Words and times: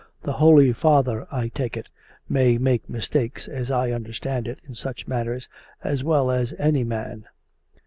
"The 0.23 0.33
Holy 0.41 0.73
Father, 0.73 1.27
I 1.31 1.49
take 1.49 1.77
it, 1.77 1.87
may 2.27 2.57
make 2.57 2.89
mistakes, 2.89 3.47
as 3.47 3.69
I 3.69 3.91
understand 3.91 4.47
it, 4.47 4.57
in 4.67 4.73
such 4.73 5.07
matters, 5.07 5.47
as 5.83 6.03
well 6.03 6.31
as 6.31 6.55
any 6.57 6.83
man. 6.83 7.27